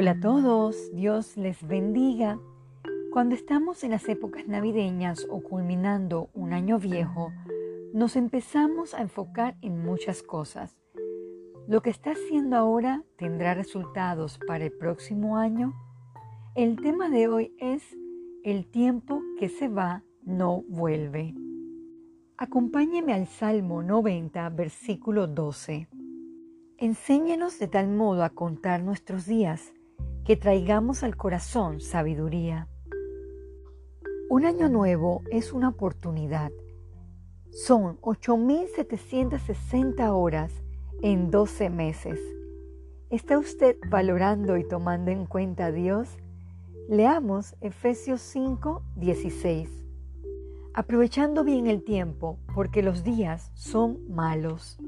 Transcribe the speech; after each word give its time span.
Hola 0.00 0.12
a 0.12 0.20
todos, 0.20 0.94
Dios 0.94 1.36
les 1.36 1.66
bendiga. 1.66 2.38
Cuando 3.10 3.34
estamos 3.34 3.82
en 3.82 3.90
las 3.90 4.08
épocas 4.08 4.46
navideñas 4.46 5.26
o 5.28 5.40
culminando 5.40 6.30
un 6.34 6.52
año 6.52 6.78
viejo, 6.78 7.32
nos 7.92 8.14
empezamos 8.14 8.94
a 8.94 9.00
enfocar 9.00 9.56
en 9.60 9.82
muchas 9.82 10.22
cosas. 10.22 10.78
¿Lo 11.66 11.82
que 11.82 11.90
está 11.90 12.12
haciendo 12.12 12.54
ahora 12.54 13.02
tendrá 13.16 13.54
resultados 13.54 14.38
para 14.46 14.66
el 14.66 14.70
próximo 14.70 15.36
año? 15.36 15.74
El 16.54 16.76
tema 16.76 17.10
de 17.10 17.26
hoy 17.26 17.52
es 17.58 17.82
el 18.44 18.70
tiempo 18.70 19.20
que 19.36 19.48
se 19.48 19.66
va 19.66 20.04
no 20.22 20.62
vuelve. 20.68 21.34
Acompáñeme 22.36 23.14
al 23.14 23.26
Salmo 23.26 23.82
90, 23.82 24.48
versículo 24.50 25.26
12. 25.26 25.88
Enséñenos 26.76 27.58
de 27.58 27.66
tal 27.66 27.88
modo 27.88 28.22
a 28.22 28.30
contar 28.30 28.84
nuestros 28.84 29.26
días 29.26 29.72
que 30.28 30.36
traigamos 30.36 31.02
al 31.04 31.16
corazón 31.16 31.80
sabiduría. 31.80 32.68
Un 34.28 34.44
año 34.44 34.68
nuevo 34.68 35.22
es 35.30 35.54
una 35.54 35.70
oportunidad. 35.70 36.52
Son 37.50 37.98
8.760 38.02 40.10
horas 40.12 40.52
en 41.00 41.30
12 41.30 41.70
meses. 41.70 42.20
¿Está 43.08 43.38
usted 43.38 43.78
valorando 43.88 44.58
y 44.58 44.68
tomando 44.68 45.10
en 45.10 45.24
cuenta 45.24 45.64
a 45.64 45.72
Dios? 45.72 46.10
Leamos 46.90 47.56
Efesios 47.62 48.20
5, 48.20 48.82
16. 48.96 49.70
Aprovechando 50.74 51.42
bien 51.42 51.66
el 51.66 51.82
tiempo, 51.82 52.38
porque 52.54 52.82
los 52.82 53.02
días 53.02 53.50
son 53.54 54.06
malos. 54.10 54.78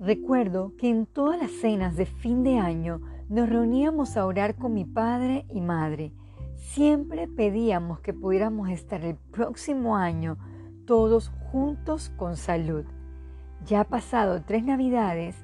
Recuerdo 0.00 0.72
que 0.76 0.90
en 0.90 1.06
todas 1.06 1.40
las 1.40 1.52
cenas 1.52 1.94
de 1.94 2.06
fin 2.06 2.42
de 2.42 2.58
año 2.58 3.00
nos 3.28 3.48
reuníamos 3.48 4.16
a 4.16 4.26
orar 4.26 4.56
con 4.56 4.74
mi 4.74 4.84
padre 4.84 5.46
y 5.50 5.60
madre. 5.60 6.12
Siempre 6.56 7.28
pedíamos 7.28 8.00
que 8.00 8.12
pudiéramos 8.12 8.68
estar 8.70 9.04
el 9.04 9.16
próximo 9.16 9.96
año 9.96 10.38
todos 10.86 11.30
juntos 11.50 12.12
con 12.16 12.36
salud. 12.36 12.84
Ya 13.66 13.80
ha 13.80 13.84
pasado 13.84 14.42
tres 14.42 14.64
navidades 14.64 15.36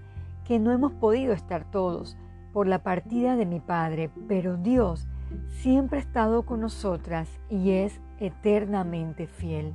que 0.44 0.58
no 0.58 0.72
hemos 0.72 0.92
podido 0.92 1.32
estar 1.32 1.70
todos 1.70 2.16
por 2.52 2.66
la 2.66 2.82
partida 2.82 3.36
de 3.36 3.46
mi 3.46 3.60
padre, 3.60 4.10
pero 4.28 4.56
Dios 4.56 5.06
siempre 5.48 5.98
ha 5.98 6.02
estado 6.02 6.44
con 6.44 6.60
nosotras 6.60 7.28
y 7.48 7.70
es 7.70 8.00
eternamente 8.18 9.26
fiel. 9.26 9.74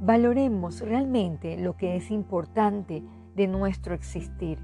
Valoremos 0.00 0.80
realmente 0.80 1.56
lo 1.56 1.76
que 1.76 1.96
es 1.96 2.10
importante 2.10 3.02
de 3.34 3.46
nuestro 3.46 3.94
existir. 3.94 4.58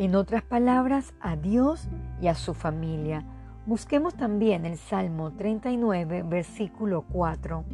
En 0.00 0.14
otras 0.14 0.42
palabras, 0.42 1.12
a 1.20 1.36
Dios 1.36 1.86
y 2.22 2.28
a 2.28 2.34
su 2.34 2.54
familia. 2.54 3.22
Busquemos 3.66 4.14
también 4.14 4.64
el 4.64 4.78
Salmo 4.78 5.32
39, 5.32 6.22
versículo 6.22 7.04
4. 7.12 7.64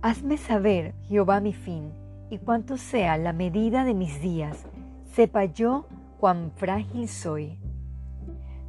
Hazme 0.00 0.36
saber, 0.36 0.94
Jehová, 1.08 1.40
mi 1.40 1.52
fin, 1.52 1.90
y 2.30 2.38
cuánto 2.38 2.76
sea 2.76 3.18
la 3.18 3.32
medida 3.32 3.82
de 3.84 3.94
mis 3.94 4.20
días, 4.20 4.64
sepa 5.12 5.44
yo 5.44 5.86
cuán 6.20 6.52
frágil 6.54 7.08
soy. 7.08 7.58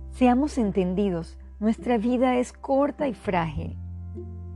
Seamos 0.09 0.57
entendidos, 0.57 1.37
nuestra 1.59 1.99
vida 1.99 2.37
es 2.37 2.51
corta 2.51 3.07
y 3.07 3.13
frágil. 3.13 3.77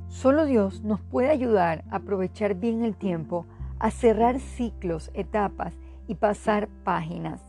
Solo 0.07 0.45
Dios 0.45 0.81
nos 0.81 0.99
puede 0.99 1.29
ayudar 1.29 1.83
a 1.91 1.97
aprovechar 1.97 2.55
bien 2.55 2.83
el 2.83 2.95
tiempo 2.95 3.45
a 3.77 3.91
cerrar 3.91 4.39
ciclos, 4.39 5.11
etapas 5.13 5.75
y 6.07 6.15
pasar 6.15 6.69
páginas. 6.83 7.48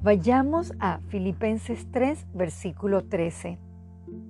Vayamos 0.00 0.72
a 0.78 1.00
Filipenses 1.08 1.90
3, 1.90 2.26
versículo 2.32 3.06
13. 3.06 3.58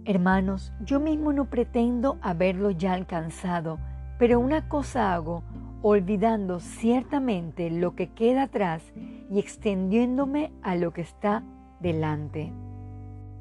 Hermanos, 0.07 0.73
yo 0.81 0.99
mismo 0.99 1.35
no 1.35 1.51
pretendo 1.51 2.17
haberlo 2.23 2.71
ya 2.71 2.95
alcanzado, 2.95 3.79
pero 4.19 4.41
una 4.41 4.67
cosa 4.67 5.13
hago, 5.13 5.43
olvidando 5.83 6.61
ciertamente 6.61 7.71
lo 7.71 7.95
que 7.95 8.15
queda 8.15 8.45
atrás 8.45 8.83
y 9.31 9.39
extendiéndome 9.39 10.53
a 10.63 10.75
lo 10.75 10.95
que 10.95 11.03
está 11.03 11.45
delante. 11.81 12.51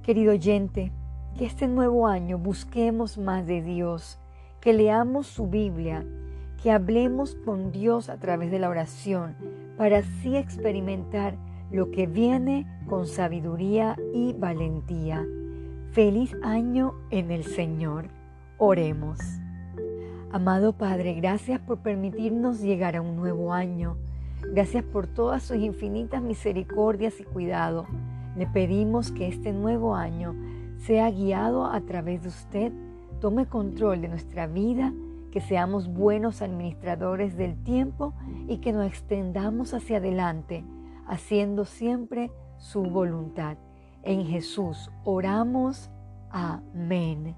Querido 0.04 0.34
oyente, 0.34 0.92
que 1.38 1.46
este 1.46 1.70
nuevo 1.70 2.08
año 2.08 2.38
busquemos 2.38 3.18
más 3.18 3.48
de 3.48 3.62
Dios, 3.62 4.20
que 4.60 4.74
leamos 4.74 5.28
su 5.28 5.48
Biblia, 5.48 6.06
que 6.62 6.74
hablemos 6.74 7.36
con 7.46 7.72
Dios 7.72 8.10
a 8.10 8.18
través 8.18 8.52
de 8.52 8.60
la 8.60 8.68
oración 8.68 9.38
para 9.78 10.00
así 10.00 10.36
experimentar 10.36 11.38
lo 11.72 11.92
que 11.92 12.08
viene 12.08 12.66
con 12.88 13.08
sabiduría 13.08 13.96
y 14.14 14.34
valentía. 14.34 15.26
Feliz 15.92 16.36
año 16.44 16.94
en 17.10 17.32
el 17.32 17.44
Señor. 17.44 18.10
Oremos. 18.58 19.20
Amado 20.32 20.74
Padre, 20.74 21.14
gracias 21.14 21.60
por 21.60 21.80
permitirnos 21.80 22.62
llegar 22.62 22.96
a 22.96 23.02
un 23.02 23.16
nuevo 23.16 23.54
año. 23.54 23.98
Gracias 24.54 24.84
por 24.84 25.08
todas 25.08 25.44
sus 25.44 25.58
infinitas 25.58 26.22
misericordias 26.22 27.20
y 27.20 27.24
cuidado. 27.24 27.88
Le 28.36 28.46
pedimos 28.48 29.12
que 29.12 29.28
este 29.28 29.52
nuevo 29.52 29.96
año 29.96 30.36
sea 30.78 31.10
guiado 31.10 31.66
a 31.66 31.82
través 31.82 32.22
de 32.22 32.30
usted, 32.30 32.72
tome 33.20 33.48
control 33.48 34.02
de 34.02 34.10
nuestra 34.10 34.48
vida 34.48 34.94
que 35.32 35.42
seamos 35.42 35.88
buenos 35.88 36.42
administradores 36.42 37.36
del 37.36 37.62
tiempo 37.64 38.14
y 38.48 38.58
que 38.58 38.74
nos 38.74 38.88
extendamos 38.88 39.74
hacia 39.74 39.98
adelante, 39.98 40.64
haciendo 41.08 41.66
siempre 41.66 42.32
su 42.58 42.84
voluntad. 42.84 43.58
En 44.04 44.26
Jesús 44.26 44.90
oramos. 45.04 45.90
Amén. 46.30 47.36